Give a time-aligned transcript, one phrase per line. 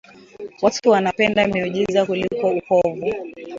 [0.61, 3.11] Watu wanapenda miujiza kuliko ukovu